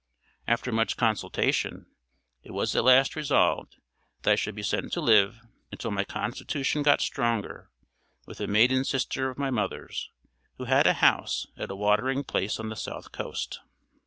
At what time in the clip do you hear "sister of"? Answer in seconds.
8.83-9.37